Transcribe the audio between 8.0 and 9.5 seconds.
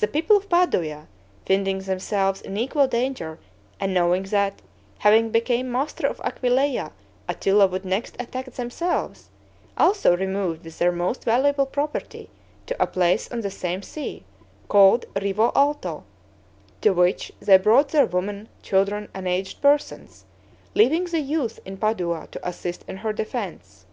attack themselves,